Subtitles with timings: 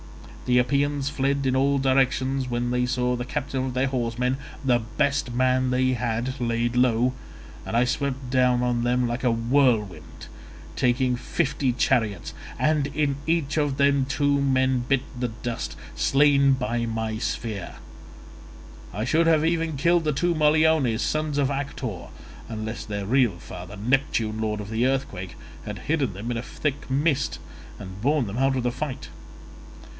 [0.47, 4.35] The Epeans fled in all directions when they saw the captain of their horsemen
[4.65, 7.13] (the best man they had) laid low,
[7.65, 10.25] and I swept down on them like a whirlwind,
[10.75, 17.19] taking fifty chariots—and in each of them two men bit the dust, slain by my
[17.19, 17.75] spear.
[18.93, 22.07] I should have even killed the two Moliones, sons of Actor,
[22.49, 26.89] unless their real father, Neptune lord of the earthquake, had hidden them in a thick
[26.89, 27.37] mist
[27.79, 29.09] and borne them out of the fight.